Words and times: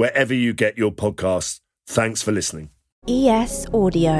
wherever 0.00 0.32
you 0.32 0.54
get 0.54 0.78
your 0.78 0.90
podcasts. 0.90 1.60
Thanks 1.86 2.22
for 2.22 2.32
listening. 2.32 2.70
ES 3.06 3.66
Audio. 3.74 4.16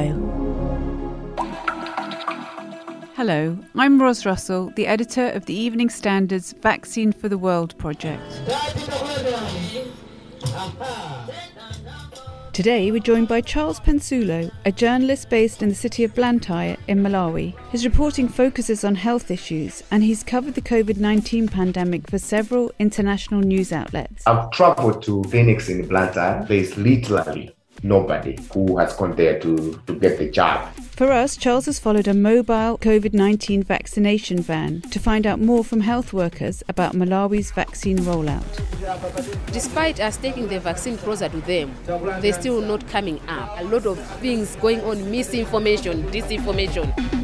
Hello, 3.16 3.58
I'm 3.74 3.98
Ros 3.98 4.26
Russell, 4.26 4.74
the 4.76 4.86
editor 4.86 5.28
of 5.28 5.46
the 5.46 5.54
Evening 5.54 5.88
Standard's 5.88 6.52
Vaccine 6.60 7.12
for 7.12 7.30
the 7.30 7.38
World 7.38 7.78
project. 7.78 8.22
Today, 12.52 12.90
we're 12.90 12.98
joined 13.00 13.28
by 13.28 13.40
Charles 13.40 13.80
Pensulo, 13.80 14.50
a 14.64 14.72
journalist 14.72 15.30
based 15.30 15.62
in 15.62 15.68
the 15.68 15.74
city 15.74 16.04
of 16.04 16.14
Blantyre 16.14 16.76
in 16.88 17.02
Malawi. 17.02 17.54
His 17.70 17.84
reporting 17.84 18.28
focuses 18.28 18.84
on 18.84 18.96
health 18.96 19.30
issues, 19.30 19.82
and 19.90 20.02
he's 20.02 20.22
covered 20.22 20.54
the 20.54 20.60
COVID 20.60 20.98
19 20.98 21.48
pandemic 21.48 22.10
for 22.10 22.18
several 22.18 22.72
international 22.78 23.40
news 23.40 23.72
outlets. 23.72 24.26
I've 24.26 24.50
traveled 24.50 25.02
to 25.04 25.22
clinics 25.30 25.68
in 25.68 25.86
Blantyre. 25.86 26.44
There's 26.46 26.76
literally 26.76 27.54
nobody 27.82 28.38
who 28.52 28.78
has 28.78 28.94
gone 28.94 29.16
there 29.16 29.38
to, 29.40 29.80
to 29.86 29.94
get 29.98 30.18
the 30.18 30.30
jab. 30.30 30.72
For 31.00 31.10
us, 31.12 31.36
Charles 31.36 31.66
has 31.66 31.78
followed 31.78 32.08
a 32.08 32.14
mobile 32.14 32.76
COVID 32.78 33.14
19 33.14 33.62
vaccination 33.62 34.42
van 34.42 34.82
to 34.82 34.98
find 34.98 35.26
out 35.26 35.40
more 35.40 35.64
from 35.64 35.80
health 35.80 36.12
workers 36.12 36.62
about 36.68 36.94
Malawi's 36.94 37.50
vaccine 37.52 37.98
rollout. 38.00 38.44
Despite 39.52 39.98
us 40.00 40.16
taking 40.18 40.48
the 40.48 40.60
vaccine 40.60 40.98
closer 40.98 41.28
to 41.28 41.40
them, 41.42 41.74
they're 42.20 42.34
still 42.34 42.60
not 42.60 42.86
coming 42.88 43.20
up. 43.28 43.58
A 43.60 43.64
lot 43.64 43.86
of 43.86 43.98
things 44.20 44.56
going 44.56 44.80
on 44.82 45.10
misinformation, 45.10 46.02
disinformation. 46.10 47.19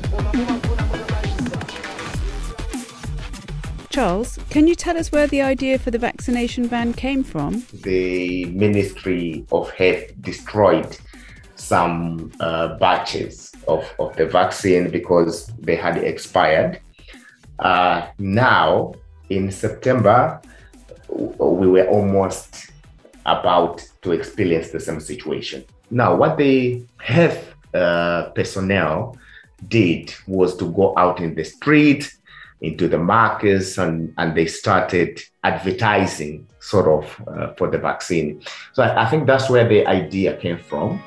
Charles, 3.97 4.39
can 4.51 4.67
you 4.67 4.75
tell 4.75 4.99
us 4.99 5.11
where 5.11 5.27
the 5.27 5.41
idea 5.41 5.79
for 5.79 5.91
the 5.91 5.97
vaccination 5.97 6.69
van 6.69 6.93
came 6.93 7.25
from? 7.25 7.65
The 7.73 8.45
Ministry 8.45 9.47
of 9.51 9.71
Health 9.71 10.13
destroyed 10.21 10.99
some 11.55 12.31
uh, 12.39 12.77
batches 12.77 13.53
of, 13.67 13.91
of 13.99 14.15
the 14.17 14.27
vaccine 14.27 14.91
because 14.91 15.47
they 15.59 15.77
had 15.77 15.97
expired. 15.97 16.79
Uh, 17.59 18.09
now, 18.19 18.93
in 19.31 19.51
September, 19.51 20.43
we 21.09 21.67
were 21.67 21.89
almost 21.89 22.73
about 23.25 23.83
to 24.03 24.13
experience 24.13 24.73
the 24.73 24.81
same 24.81 25.01
situation. 25.01 25.65
Now, 25.91 26.15
what 26.15 26.37
the 26.37 26.85
health 26.99 27.55
uh, 27.73 28.25
personnel 28.35 29.17
did 29.69 30.13
was 30.27 30.55
to 30.59 30.71
go 30.73 30.93
out 30.99 31.21
in 31.21 31.35
the 31.35 31.45
street 31.45 32.13
into 32.61 32.89
the 32.89 32.99
markets 32.99 33.79
and, 33.79 34.13
and 34.19 34.37
they 34.37 34.47
started 34.47 35.21
advertising 35.45 36.47
sort 36.61 36.89
of 36.89 37.29
uh, 37.29 37.53
for 37.55 37.71
the 37.71 37.79
vaccine. 37.79 38.43
So 38.73 38.83
I, 38.83 39.05
I, 39.05 39.11
think 39.11 39.27
that's 39.27 39.49
where 39.51 39.69
the 39.69 39.87
idea 39.87 40.37
came 40.37 40.59
from. 40.59 41.03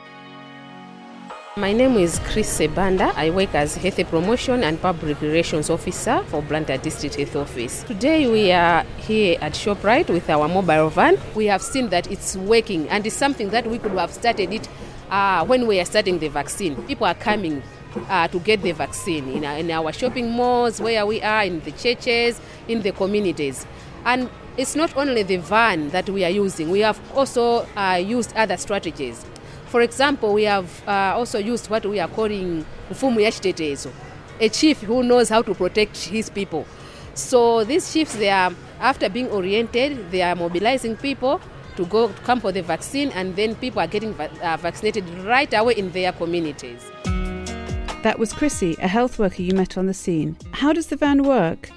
My 1.57 1.73
name 1.73 1.97
is 1.97 2.19
Chris 2.19 2.59
Sebanda. 2.59 3.11
I 3.15 3.31
work 3.31 3.53
as 3.53 3.75
Health 3.75 4.07
Promotion 4.09 4.63
and 4.63 4.81
Public 4.81 5.19
Relations 5.19 5.69
Officer 5.69 6.23
for 6.27 6.41
Blantyre 6.41 6.77
District 6.77 7.15
Health 7.15 7.35
Office. 7.35 7.83
Today 7.83 8.31
we 8.31 8.51
are 8.51 8.83
here 8.97 9.37
at 9.41 9.53
ShopRite 9.53 10.09
with 10.09 10.29
our 10.29 10.47
mobile 10.47 10.89
van. 10.89 11.17
We 11.35 11.47
have 11.47 11.61
seen 11.61 11.89
that 11.89 12.09
it's 12.09 12.37
working 12.37 12.87
and 12.87 13.05
it's 13.05 13.16
something 13.16 13.49
that 13.49 13.67
we 13.67 13.79
could 13.79 13.91
have 13.93 14.11
started 14.11 14.53
it 14.53 14.69
uh, 15.09 15.43
when 15.45 15.67
we 15.67 15.79
are 15.81 15.85
starting 15.85 16.19
the 16.19 16.29
vaccine. 16.29 16.81
People 16.83 17.07
are 17.07 17.16
coming 17.16 17.61
uh, 18.09 18.27
to 18.27 18.39
get 18.39 18.61
the 18.61 18.71
vaccine 18.71 19.27
in 19.29 19.45
our, 19.45 19.57
in 19.57 19.71
our 19.71 19.91
shopping 19.91 20.29
malls, 20.29 20.79
where 20.79 21.05
we 21.05 21.21
are, 21.21 21.43
in 21.43 21.59
the 21.61 21.71
churches, 21.71 22.39
in 22.67 22.81
the 22.81 22.91
communities. 22.91 23.65
And 24.05 24.29
it's 24.57 24.75
not 24.75 24.95
only 24.97 25.23
the 25.23 25.37
van 25.37 25.89
that 25.89 26.09
we 26.09 26.23
are 26.23 26.29
using, 26.29 26.69
we 26.69 26.79
have 26.81 26.99
also 27.15 27.67
uh, 27.75 28.01
used 28.01 28.35
other 28.35 28.57
strategies. 28.57 29.25
For 29.67 29.81
example, 29.81 30.33
we 30.33 30.43
have 30.43 30.87
uh, 30.87 31.13
also 31.15 31.37
used 31.37 31.69
what 31.69 31.85
we 31.85 31.99
are 31.99 32.07
calling 32.07 32.65
mfumu 32.89 33.19
yachitetezo, 33.21 33.91
a 34.39 34.49
chief 34.49 34.81
who 34.81 35.03
knows 35.03 35.29
how 35.29 35.41
to 35.41 35.53
protect 35.53 35.97
his 35.97 36.29
people. 36.29 36.66
So 37.13 37.63
these 37.63 37.91
chiefs, 37.93 38.16
they 38.16 38.29
are 38.29 38.51
after 38.79 39.09
being 39.09 39.29
oriented, 39.29 40.09
they 40.11 40.21
are 40.21 40.35
mobilizing 40.35 40.95
people 40.95 41.39
to 41.75 41.85
go 41.85 42.09
come 42.23 42.41
for 42.41 42.51
the 42.51 42.61
vaccine, 42.61 43.09
and 43.11 43.35
then 43.35 43.55
people 43.55 43.81
are 43.81 43.87
getting 43.87 44.13
va- 44.13 44.31
uh, 44.41 44.57
vaccinated 44.57 45.07
right 45.19 45.53
away 45.53 45.73
in 45.75 45.91
their 45.91 46.11
communities. 46.13 46.81
That 48.01 48.17
was 48.17 48.31
Chrissy, 48.31 48.77
a 48.81 48.87
health 48.87 49.19
worker 49.19 49.41
you 49.41 49.53
met 49.53 49.77
on 49.77 49.85
the 49.85 49.93
scene. 49.93 50.37
How 50.51 50.71
does 50.71 50.87
the 50.87 50.95
van 50.95 51.23
work? 51.23 51.69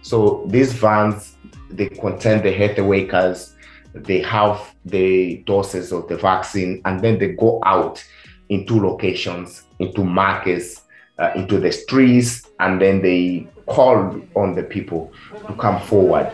So 0.00 0.44
these 0.46 0.72
vans, 0.72 1.36
they 1.68 1.90
contain 1.90 2.42
the 2.42 2.50
health 2.50 2.78
workers, 2.78 3.54
they 3.92 4.22
have 4.22 4.74
the 4.86 5.42
doses 5.46 5.92
of 5.92 6.08
the 6.08 6.16
vaccine, 6.16 6.80
and 6.86 7.02
then 7.02 7.18
they 7.18 7.32
go 7.32 7.60
out 7.66 8.02
into 8.48 8.80
locations, 8.80 9.64
into 9.78 10.02
markets, 10.02 10.82
uh, 11.18 11.32
into 11.36 11.58
the 11.58 11.72
streets, 11.72 12.48
and 12.58 12.80
then 12.80 13.02
they 13.02 13.46
call 13.66 14.18
on 14.34 14.54
the 14.54 14.62
people 14.62 15.12
to 15.46 15.52
come 15.56 15.78
forward. 15.82 16.32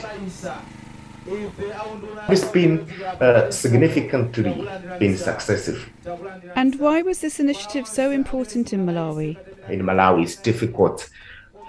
It's 1.26 2.44
been 2.44 2.88
uh, 3.20 3.50
significantly 3.50 4.68
been 4.98 5.16
successful. 5.16 5.78
And 6.56 6.78
why 6.78 7.02
was 7.02 7.20
this 7.20 7.38
initiative 7.40 7.86
so 7.86 8.10
important 8.10 8.72
in 8.72 8.86
Malawi? 8.86 9.36
In 9.68 9.82
Malawi, 9.82 10.24
it's 10.24 10.36
difficult 10.36 11.08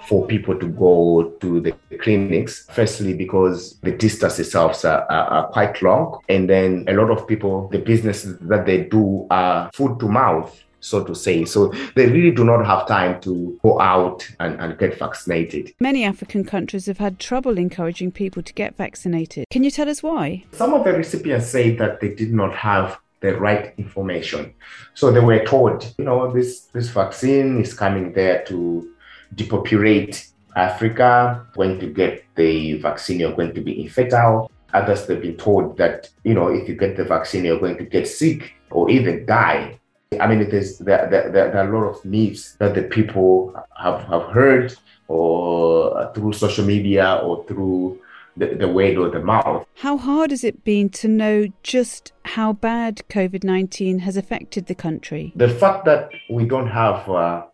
for 0.06 0.26
people 0.26 0.58
to 0.58 0.66
go 0.66 1.34
to 1.40 1.60
the 1.60 1.72
clinics. 1.98 2.66
Firstly, 2.72 3.14
because 3.14 3.78
the 3.82 3.92
distances 3.92 4.52
themselves 4.52 4.84
are, 4.84 5.02
are, 5.10 5.26
are, 5.26 5.48
quite 5.48 5.80
long. 5.82 6.20
And 6.28 6.48
then 6.48 6.84
a 6.88 6.92
lot 6.92 7.10
of 7.10 7.26
people, 7.26 7.68
the 7.68 7.78
businesses 7.78 8.38
that 8.40 8.66
they 8.66 8.84
do 8.84 9.26
are 9.30 9.70
food 9.72 9.98
to 10.00 10.08
mouth 10.08 10.64
so 10.84 11.02
to 11.02 11.14
say. 11.14 11.44
So 11.44 11.72
they 11.94 12.06
really 12.06 12.30
do 12.30 12.44
not 12.44 12.64
have 12.66 12.86
time 12.86 13.20
to 13.22 13.58
go 13.62 13.80
out 13.80 14.28
and, 14.38 14.60
and 14.60 14.78
get 14.78 14.98
vaccinated. 14.98 15.72
Many 15.80 16.04
African 16.04 16.44
countries 16.44 16.86
have 16.86 16.98
had 16.98 17.18
trouble 17.18 17.58
encouraging 17.58 18.12
people 18.12 18.42
to 18.42 18.52
get 18.52 18.76
vaccinated. 18.76 19.46
Can 19.50 19.64
you 19.64 19.70
tell 19.70 19.88
us 19.88 20.02
why? 20.02 20.44
Some 20.52 20.74
of 20.74 20.84
the 20.84 20.92
recipients 20.92 21.46
say 21.46 21.74
that 21.76 22.00
they 22.00 22.14
did 22.14 22.32
not 22.32 22.54
have 22.54 22.98
the 23.20 23.34
right 23.36 23.72
information. 23.78 24.52
So 24.92 25.10
they 25.10 25.20
were 25.20 25.44
told, 25.46 25.94
you 25.96 26.04
know, 26.04 26.30
this, 26.30 26.66
this 26.74 26.90
vaccine 26.90 27.60
is 27.60 27.72
coming 27.72 28.12
there 28.12 28.44
to 28.48 28.90
depopulate 29.34 30.28
Africa. 30.54 31.46
Going 31.54 31.80
to 31.80 31.86
get 31.86 32.24
the 32.34 32.74
vaccine, 32.78 33.20
you're 33.20 33.32
going 33.34 33.54
to 33.54 33.62
be 33.62 33.82
infertile. 33.82 34.50
Others 34.74 35.06
have 35.06 35.22
been 35.22 35.36
told 35.36 35.78
that, 35.78 36.10
you 36.24 36.34
know, 36.34 36.48
if 36.48 36.68
you 36.68 36.74
get 36.74 36.96
the 36.96 37.04
vaccine, 37.04 37.44
you're 37.44 37.60
going 37.60 37.78
to 37.78 37.84
get 37.84 38.06
sick 38.06 38.52
or 38.70 38.90
even 38.90 39.24
die. 39.24 39.78
I 40.20 40.26
mean, 40.26 40.40
it 40.40 40.52
is 40.52 40.78
there, 40.78 41.08
there, 41.10 41.30
there 41.30 41.56
are 41.56 41.68
a 41.68 41.78
lot 41.78 41.88
of 41.88 42.04
myths 42.04 42.56
that 42.58 42.74
the 42.74 42.82
people 42.82 43.54
have, 43.76 44.02
have 44.04 44.24
heard 44.32 44.74
or 45.08 46.12
through 46.14 46.32
social 46.32 46.64
media 46.64 47.20
or 47.22 47.44
through 47.46 48.00
the, 48.36 48.54
the 48.54 48.68
word 48.68 48.96
or 48.96 49.10
the 49.10 49.20
mouth. 49.20 49.66
How 49.76 49.96
hard 49.96 50.30
has 50.30 50.44
it 50.44 50.64
been 50.64 50.88
to 50.90 51.08
know 51.08 51.48
just 51.62 52.12
how 52.24 52.52
bad 52.52 53.02
COVID 53.08 53.44
19 53.44 54.00
has 54.00 54.16
affected 54.16 54.66
the 54.66 54.74
country? 54.74 55.32
The 55.36 55.48
fact 55.48 55.84
that 55.84 56.10
we 56.30 56.46
don't 56.46 56.68
have 56.68 57.08
uh, 57.08 57.44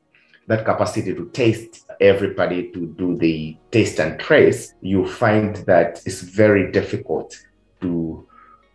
that 0.46 0.64
capacity 0.64 1.14
to 1.14 1.28
taste 1.32 1.86
everybody 2.00 2.70
to 2.72 2.86
do 2.98 3.16
the 3.16 3.56
taste 3.70 4.00
and 4.00 4.18
trace, 4.18 4.74
you 4.80 5.06
find 5.06 5.56
that 5.66 6.00
it's 6.06 6.22
very 6.22 6.72
difficult 6.72 7.36
to 7.80 8.26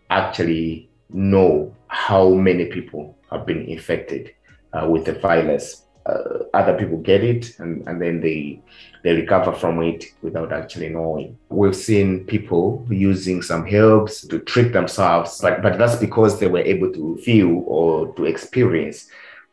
actually 0.09 0.89
know 1.09 1.75
how 1.87 2.29
many 2.29 2.65
people 2.65 3.17
have 3.35 3.45
been 3.45 3.65
infected 3.65 4.33
uh, 4.73 4.87
with 4.87 5.05
the 5.05 5.13
virus. 5.13 5.83
Uh, 6.05 6.43
other 6.53 6.77
people 6.77 6.97
get 6.97 7.23
it 7.23 7.57
and, 7.59 7.87
and 7.87 7.99
then 7.99 8.21
they 8.21 8.61
they 9.05 9.13
recover 9.13 9.51
from 9.51 9.83
it 9.83 10.03
without 10.23 10.51
actually 10.51 10.89
knowing. 10.89 11.37
We've 11.49 11.75
seen 11.75 12.25
people 12.25 12.83
using 12.89 13.43
some 13.43 13.67
herbs 13.71 14.27
to 14.27 14.39
treat 14.39 14.73
themselves, 14.73 15.39
but, 15.41 15.61
but 15.61 15.77
that's 15.77 15.95
because 15.95 16.39
they 16.39 16.47
were 16.47 16.59
able 16.73 16.91
to 16.91 17.15
feel 17.17 17.63
or 17.67 18.11
to 18.15 18.25
experience 18.25 19.07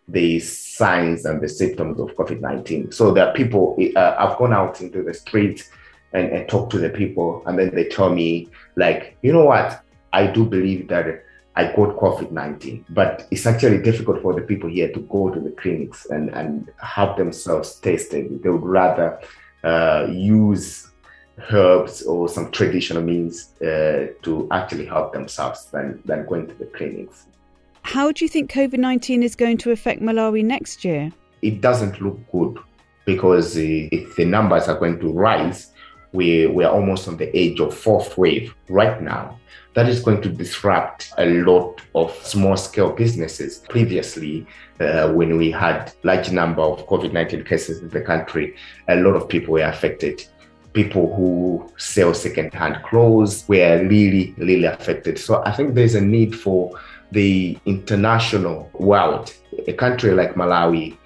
the 0.08 0.40
signs 0.40 1.26
and 1.26 1.42
the 1.42 1.50
symptoms 1.50 2.00
of 2.00 2.16
COVID 2.16 2.40
19. 2.40 2.92
So 2.92 3.12
there 3.12 3.28
are 3.28 3.34
people, 3.34 3.76
uh, 3.94 4.14
I've 4.18 4.38
gone 4.38 4.54
out 4.54 4.80
into 4.80 5.02
the 5.02 5.12
street 5.12 5.68
and, 6.14 6.30
and 6.30 6.48
talked 6.48 6.72
to 6.72 6.78
the 6.78 6.90
people, 6.90 7.42
and 7.44 7.58
then 7.58 7.74
they 7.74 7.88
tell 7.88 8.08
me, 8.08 8.48
like, 8.76 9.18
you 9.20 9.34
know 9.34 9.44
what, 9.44 9.82
I 10.14 10.26
do 10.26 10.46
believe 10.46 10.88
that 10.88 11.24
I 11.54 11.64
got 11.64 11.96
COVID 11.96 12.30
19, 12.30 12.86
but 12.90 13.26
it's 13.30 13.46
actually 13.46 13.82
difficult 13.82 14.22
for 14.22 14.34
the 14.34 14.40
people 14.40 14.70
here 14.70 14.90
to 14.92 15.00
go 15.00 15.28
to 15.30 15.38
the 15.38 15.50
clinics 15.50 16.06
and, 16.06 16.30
and 16.30 16.70
have 16.80 17.16
themselves 17.16 17.74
tested. 17.76 18.42
They 18.42 18.48
would 18.48 18.62
rather 18.62 19.20
uh, 19.62 20.06
use 20.10 20.88
herbs 21.50 22.02
or 22.02 22.28
some 22.28 22.50
traditional 22.52 23.02
means 23.02 23.52
uh, 23.60 24.08
to 24.22 24.48
actually 24.50 24.86
help 24.86 25.12
themselves 25.12 25.66
than, 25.66 26.00
than 26.04 26.26
going 26.26 26.46
to 26.46 26.54
the 26.54 26.66
clinics. 26.66 27.26
How 27.82 28.12
do 28.12 28.24
you 28.24 28.28
think 28.28 28.50
COVID 28.50 28.78
19 28.78 29.22
is 29.22 29.34
going 29.34 29.58
to 29.58 29.72
affect 29.72 30.00
Malawi 30.00 30.44
next 30.44 30.84
year? 30.84 31.12
It 31.42 31.60
doesn't 31.60 32.00
look 32.00 32.18
good 32.30 32.58
because 33.04 33.56
uh, 33.56 33.60
if 33.60 34.16
the 34.16 34.24
numbers 34.24 34.68
are 34.68 34.78
going 34.78 35.00
to 35.00 35.12
rise, 35.12 35.72
we, 36.12 36.46
we're 36.46 36.68
almost 36.68 37.08
on 37.08 37.16
the 37.16 37.34
edge 37.36 37.60
of 37.60 37.76
fourth 37.76 38.16
wave 38.18 38.54
right 38.68 39.00
now. 39.02 39.38
That 39.74 39.88
is 39.88 40.00
going 40.00 40.20
to 40.22 40.28
disrupt 40.28 41.12
a 41.16 41.26
lot 41.26 41.80
of 41.94 42.14
small 42.24 42.56
scale 42.58 42.92
businesses. 42.92 43.58
Previously, 43.70 44.46
uh, 44.78 45.10
when 45.12 45.38
we 45.38 45.50
had 45.50 45.92
large 46.02 46.30
number 46.30 46.60
of 46.60 46.86
COVID-19 46.86 47.46
cases 47.46 47.80
in 47.80 47.88
the 47.88 48.02
country, 48.02 48.54
a 48.88 48.96
lot 48.96 49.16
of 49.16 49.28
people 49.28 49.54
were 49.54 49.62
affected. 49.62 50.26
People 50.74 51.14
who 51.14 51.72
sell 51.78 52.12
second-hand 52.12 52.82
clothes 52.84 53.48
were 53.48 53.86
really, 53.88 54.34
really 54.36 54.64
affected. 54.64 55.18
So 55.18 55.42
I 55.44 55.52
think 55.52 55.74
there's 55.74 55.94
a 55.94 56.00
need 56.00 56.38
for 56.38 56.78
the 57.10 57.58
international 57.64 58.70
world. 58.74 59.32
A 59.68 59.72
country 59.72 60.12
like 60.12 60.34
Malawi, 60.34 60.98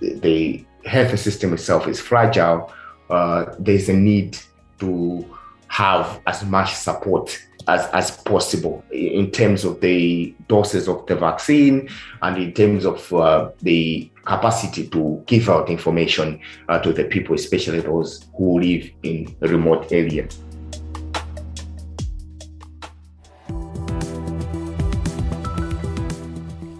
the 0.00 0.64
health 0.84 1.18
system 1.18 1.52
itself 1.52 1.88
is 1.88 2.00
fragile 2.00 2.72
uh, 3.10 3.54
there's 3.58 3.88
a 3.88 3.92
need 3.92 4.38
to 4.78 5.24
have 5.68 6.20
as 6.26 6.44
much 6.44 6.74
support 6.74 7.38
as, 7.66 7.86
as 7.92 8.10
possible 8.18 8.84
in 8.90 9.30
terms 9.30 9.64
of 9.64 9.80
the 9.80 10.34
doses 10.48 10.88
of 10.88 11.06
the 11.06 11.16
vaccine 11.16 11.88
and 12.22 12.36
in 12.36 12.52
terms 12.52 12.84
of 12.84 13.12
uh, 13.12 13.50
the 13.62 14.10
capacity 14.24 14.86
to 14.88 15.22
give 15.26 15.48
out 15.48 15.68
information 15.68 16.40
uh, 16.68 16.78
to 16.78 16.92
the 16.92 17.04
people, 17.04 17.34
especially 17.34 17.80
those 17.80 18.26
who 18.36 18.60
live 18.60 18.90
in 19.02 19.34
remote 19.40 19.90
areas. 19.92 20.38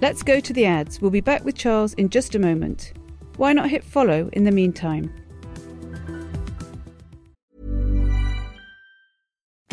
Let's 0.00 0.22
go 0.22 0.38
to 0.38 0.52
the 0.52 0.66
ads. 0.66 1.00
We'll 1.00 1.10
be 1.10 1.22
back 1.22 1.46
with 1.46 1.56
Charles 1.56 1.94
in 1.94 2.10
just 2.10 2.34
a 2.34 2.38
moment. 2.38 2.92
Why 3.36 3.54
not 3.54 3.70
hit 3.70 3.82
follow 3.82 4.28
in 4.34 4.44
the 4.44 4.52
meantime? 4.52 5.10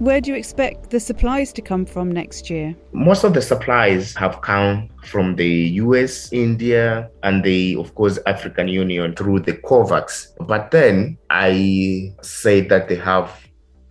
Where 0.00 0.18
do 0.22 0.30
you 0.30 0.36
expect 0.38 0.88
the 0.88 0.98
supplies 0.98 1.52
to 1.52 1.60
come 1.60 1.84
from 1.84 2.10
next 2.10 2.48
year? 2.48 2.74
Most 2.94 3.22
of 3.22 3.34
the 3.34 3.42
supplies 3.42 4.14
have 4.14 4.40
come 4.40 4.88
from 5.04 5.36
the 5.36 5.76
US, 5.84 6.32
India, 6.32 7.10
and 7.22 7.44
the, 7.44 7.76
of 7.76 7.94
course, 7.94 8.18
African 8.24 8.66
Union 8.66 9.14
through 9.14 9.40
the 9.40 9.52
COVAX. 9.52 10.28
But 10.46 10.70
then 10.70 11.18
I 11.28 12.14
say 12.22 12.62
that 12.62 12.88
they 12.88 12.96
have 12.96 13.30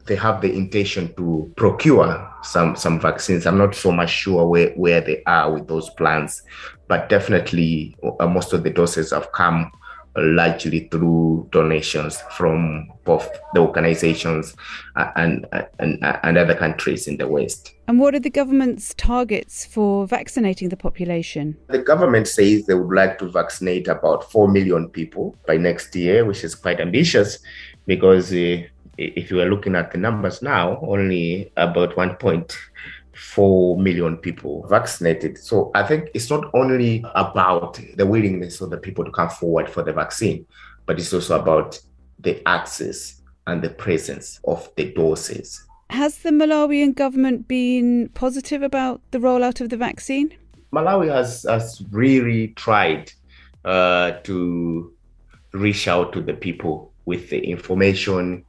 they 0.07 0.15
have 0.15 0.41
the 0.41 0.51
intention 0.51 1.13
to 1.13 1.53
procure 1.55 2.27
some 2.41 2.75
some 2.75 2.99
vaccines. 2.99 3.45
I'm 3.45 3.59
not 3.59 3.75
so 3.75 3.91
much 3.91 4.09
sure 4.09 4.47
where, 4.47 4.71
where 4.71 5.01
they 5.01 5.21
are 5.27 5.53
with 5.53 5.67
those 5.67 5.91
plans, 5.91 6.41
but 6.87 7.09
definitely 7.09 7.95
uh, 8.19 8.25
most 8.25 8.51
of 8.51 8.63
the 8.63 8.71
doses 8.71 9.11
have 9.11 9.31
come 9.31 9.71
largely 10.15 10.87
through 10.91 11.47
donations 11.51 12.21
from 12.31 12.91
both 13.05 13.29
the 13.53 13.59
organizations 13.59 14.55
uh, 14.95 15.11
and, 15.15 15.45
uh, 15.51 15.63
and, 15.79 16.03
uh, 16.03 16.19
and 16.23 16.37
other 16.37 16.55
countries 16.55 17.07
in 17.07 17.17
the 17.17 17.27
West. 17.27 17.73
And 17.87 17.99
what 17.99 18.13
are 18.13 18.19
the 18.19 18.29
government's 18.29 18.93
targets 18.95 19.65
for 19.65 20.05
vaccinating 20.05 20.69
the 20.69 20.77
population? 20.77 21.57
The 21.67 21.79
government 21.79 22.27
says 22.27 22.65
they 22.65 22.75
would 22.75 22.95
like 22.95 23.17
to 23.19 23.29
vaccinate 23.29 23.87
about 23.87 24.31
4 24.31 24.47
million 24.47 24.89
people 24.89 25.35
by 25.47 25.57
next 25.57 25.95
year, 25.95 26.25
which 26.25 26.43
is 26.43 26.55
quite 26.55 26.79
ambitious 26.79 27.39
because 27.87 28.31
uh, 28.31 28.61
if 28.97 29.31
you 29.31 29.39
are 29.41 29.49
looking 29.49 29.75
at 29.75 29.91
the 29.91 29.97
numbers 29.97 30.41
now, 30.41 30.79
only 30.81 31.51
about 31.55 31.95
1.4 31.95 32.53
4 33.19 33.77
million 33.77 34.17
people 34.17 34.65
vaccinated. 34.67 35.37
So 35.37 35.71
I 35.75 35.83
think 35.83 36.09
it's 36.13 36.29
not 36.29 36.49
only 36.53 37.03
about 37.15 37.79
the 37.95 38.05
willingness 38.05 38.61
of 38.61 38.69
the 38.69 38.77
people 38.77 39.03
to 39.03 39.11
come 39.11 39.29
forward 39.29 39.69
for 39.69 39.83
the 39.83 39.93
vaccine, 39.93 40.45
but 40.85 40.99
it's 40.99 41.13
also 41.13 41.39
about 41.39 41.79
the 42.19 42.41
access 42.47 43.21
and 43.47 43.61
the 43.61 43.69
presence 43.69 44.39
of 44.45 44.69
the 44.75 44.93
doses. 44.93 45.65
Has 45.89 46.19
the 46.19 46.29
Malawian 46.29 46.95
government 46.95 47.47
been 47.47 48.09
positive 48.13 48.61
about 48.61 49.01
the 49.11 49.17
rollout 49.17 49.59
of 49.59 49.69
the 49.69 49.77
vaccine? 49.77 50.33
Malawi 50.71 51.11
has, 51.11 51.43
has 51.49 51.83
really 51.91 52.49
tried 52.49 53.11
uh, 53.65 54.11
to 54.23 54.93
reach 55.51 55.87
out 55.87 56.13
to 56.13 56.21
the 56.21 56.33
people 56.33 56.93
with 57.05 57.29
the 57.29 57.39
information 57.39 58.45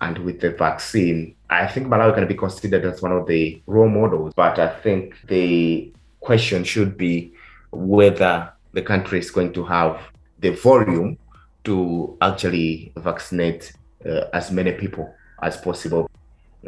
and 0.00 0.18
with 0.18 0.40
the 0.40 0.50
vaccine, 0.50 1.34
I 1.50 1.66
think 1.66 1.88
Malawi 1.88 2.14
can 2.14 2.28
be 2.28 2.34
considered 2.34 2.84
as 2.84 3.02
one 3.02 3.10
of 3.12 3.26
the 3.26 3.60
role 3.66 3.88
models. 3.88 4.32
But 4.34 4.58
I 4.58 4.68
think 4.68 5.16
the 5.26 5.92
question 6.20 6.62
should 6.62 6.96
be 6.96 7.32
whether 7.72 8.52
the 8.72 8.82
country 8.82 9.18
is 9.18 9.30
going 9.30 9.52
to 9.54 9.64
have 9.64 10.00
the 10.38 10.50
volume 10.50 11.18
to 11.64 12.16
actually 12.20 12.92
vaccinate 12.96 13.72
uh, 14.06 14.26
as 14.32 14.52
many 14.52 14.72
people 14.72 15.12
as 15.42 15.56
possible. 15.56 16.08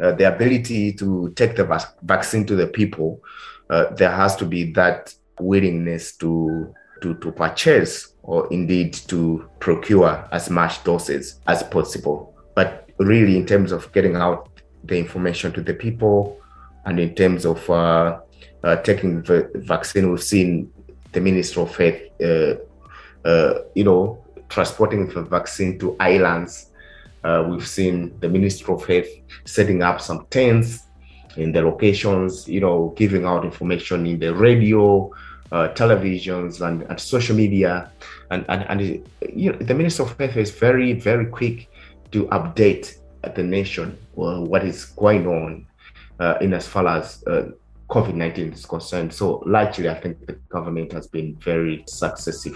Uh, 0.01 0.11
the 0.11 0.27
ability 0.27 0.91
to 0.93 1.31
take 1.35 1.55
the 1.55 1.63
vac- 1.63 1.99
vaccine 2.01 2.45
to 2.45 2.55
the 2.55 2.67
people, 2.67 3.21
uh, 3.69 3.85
there 3.93 4.11
has 4.11 4.35
to 4.35 4.45
be 4.45 4.71
that 4.73 5.13
willingness 5.39 6.15
to, 6.17 6.73
to, 7.01 7.15
to 7.15 7.31
purchase 7.31 8.13
or 8.23 8.51
indeed 8.51 8.93
to 8.93 9.49
procure 9.59 10.27
as 10.31 10.49
much 10.49 10.83
doses 10.83 11.39
as 11.47 11.63
possible. 11.63 12.35
But 12.53 12.89
really, 12.97 13.37
in 13.37 13.45
terms 13.45 13.71
of 13.71 13.91
getting 13.93 14.15
out 14.15 14.52
the 14.83 14.97
information 14.97 15.51
to 15.53 15.61
the 15.61 15.73
people 15.73 16.39
and 16.85 16.99
in 16.99 17.15
terms 17.15 17.45
of 17.45 17.69
uh, 17.69 18.19
uh, 18.63 18.75
taking 18.77 19.21
the 19.23 19.49
vaccine, 19.55 20.11
we've 20.11 20.23
seen 20.23 20.71
the 21.11 21.21
Minister 21.21 21.61
of 21.61 21.75
Health, 21.75 22.01
uh, 22.21 22.55
uh, 23.27 23.59
you 23.75 23.83
know, 23.83 24.23
transporting 24.49 25.07
the 25.07 25.21
vaccine 25.21 25.79
to 25.79 25.95
islands. 25.99 26.67
Uh, 27.23 27.45
we've 27.49 27.67
seen 27.67 28.17
the 28.19 28.27
Minister 28.27 28.73
of 28.73 28.85
Health 28.85 29.07
setting 29.45 29.81
up 29.81 30.01
some 30.01 30.25
tents 30.29 30.83
in 31.37 31.51
the 31.51 31.61
locations, 31.61 32.47
you 32.47 32.59
know, 32.59 32.93
giving 32.97 33.25
out 33.25 33.45
information 33.45 34.05
in 34.05 34.19
the 34.19 34.33
radio, 34.33 35.09
uh, 35.51 35.69
televisions, 35.69 36.65
and, 36.65 36.83
and, 36.83 36.99
social 36.99 37.35
media. 37.35 37.89
And, 38.29 38.45
and, 38.49 38.65
and 38.69 39.07
you 39.33 39.51
know, 39.51 39.57
the 39.57 39.73
Minister 39.73 40.03
of 40.03 40.17
Health 40.17 40.35
is 40.35 40.51
very, 40.51 40.93
very 40.93 41.27
quick 41.27 41.69
to 42.11 42.25
update 42.25 42.97
the 43.35 43.43
nation 43.43 43.97
what 44.15 44.63
is 44.63 44.85
going 44.85 45.27
on 45.27 45.65
uh, 46.19 46.37
in 46.41 46.53
as 46.53 46.67
far 46.67 46.87
as 46.87 47.23
uh, 47.27 47.49
COVID 47.89 48.15
19 48.15 48.53
is 48.53 48.65
concerned. 48.65 49.13
So, 49.13 49.43
largely, 49.45 49.89
I 49.89 49.95
think 49.95 50.25
the 50.25 50.33
government 50.49 50.91
has 50.93 51.07
been 51.07 51.35
very 51.35 51.83
successful. 51.87 52.55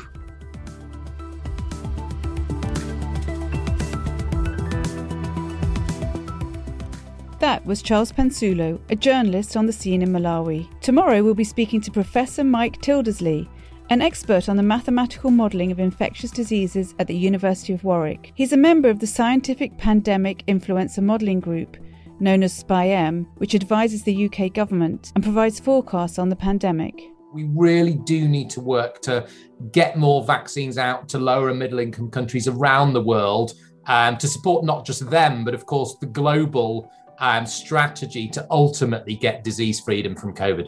That 7.40 7.64
was 7.68 7.84
Charles 7.84 8.12
Pensulo, 8.12 8.80
a 8.90 8.96
journalist 8.96 9.56
on 9.56 9.68
the 9.68 9.72
scene 9.72 10.02
in 10.02 10.10
Malawi. 10.10 10.68
Tomorrow 10.82 11.24
we'll 11.24 11.36
be 11.36 11.44
speaking 11.44 11.80
to 11.82 11.92
Professor 11.92 12.44
Mike 12.44 12.82
Tildesley, 12.82 13.48
an 13.90 14.02
expert 14.02 14.50
on 14.50 14.58
the 14.58 14.64
mathematical 14.64 15.32
modelling 15.32 15.72
of 15.72 15.80
infectious 15.80 16.32
diseases 16.32 16.94
at 17.00 17.08
the 17.08 17.16
University 17.16 17.74
of 17.74 17.84
Warwick. 17.84 18.34
He's 18.36 18.52
a 18.52 18.58
member 18.58 18.90
of 18.90 19.00
the 19.00 19.08
Scientific 19.08 19.78
Pandemic 19.78 20.44
Influenza 20.48 21.02
Modelling 21.02 21.40
Group, 21.40 21.78
known 22.20 22.44
as 22.44 22.54
SPI-M, 22.54 23.28
which 23.38 23.56
advises 23.56 24.04
the 24.04 24.26
UK 24.26 24.54
government 24.54 25.12
and 25.16 25.24
provides 25.24 25.60
forecasts 25.60 26.20
on 26.20 26.28
the 26.28 26.36
pandemic. 26.36 27.02
We 27.34 27.46
really 27.46 27.94
do 27.94 28.28
need 28.28 28.50
to 28.52 28.62
work 28.62 29.02
to 29.04 29.28
get 29.72 29.98
more 29.98 30.24
vaccines 30.24 30.78
out 30.78 31.08
to 31.10 31.20
lower 31.20 31.50
and 31.50 31.60
middle 31.60 31.80
income 31.80 32.10
countries 32.10 32.48
around 32.48 32.94
the 32.94 33.04
world 33.04 33.54
um, 33.86 34.18
to 34.18 34.28
support 34.28 34.66
not 34.66 34.86
just 34.86 35.10
them, 35.10 35.46
but 35.46 35.54
of 35.54 35.66
course 35.66 35.96
the 36.00 36.08
global 36.08 36.92
um, 37.20 37.46
strategy 37.46 38.28
to 38.30 38.46
ultimately 38.52 39.16
get 39.16 39.44
disease 39.44 39.80
freedom 39.80 40.16
from 40.16 40.36
COVID. 40.36 40.68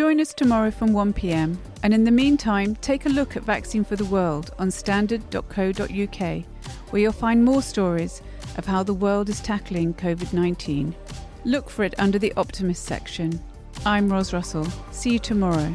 Join 0.00 0.18
us 0.18 0.32
tomorrow 0.32 0.70
from 0.70 0.92
1pm, 0.92 1.58
and 1.82 1.92
in 1.92 2.04
the 2.04 2.10
meantime, 2.10 2.74
take 2.76 3.04
a 3.04 3.10
look 3.10 3.36
at 3.36 3.42
Vaccine 3.42 3.84
for 3.84 3.96
the 3.96 4.04
World 4.06 4.50
on 4.58 4.70
standard.co.uk, 4.70 6.44
where 6.88 7.02
you'll 7.02 7.12
find 7.12 7.44
more 7.44 7.60
stories 7.60 8.22
of 8.56 8.64
how 8.64 8.82
the 8.82 8.94
world 8.94 9.28
is 9.28 9.40
tackling 9.40 9.92
COVID 9.92 10.32
19. 10.32 10.94
Look 11.44 11.68
for 11.68 11.84
it 11.84 11.92
under 11.98 12.18
the 12.18 12.32
Optimist 12.38 12.86
section. 12.86 13.38
I'm 13.84 14.10
Ros 14.10 14.32
Russell. 14.32 14.66
See 14.90 15.12
you 15.12 15.18
tomorrow. 15.18 15.74